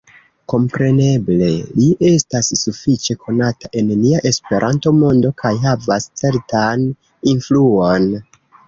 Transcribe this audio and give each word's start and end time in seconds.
Kompreneble, 0.51 1.49
li 1.81 1.89
estas 2.13 2.49
sufiĉe 2.63 3.17
konata 3.27 3.73
en 3.83 3.93
nia 4.03 4.25
Esperanto-mondo 4.33 5.35
kaj 5.45 5.55
havas 5.71 6.13
certan 6.25 6.93
influon. 7.37 8.15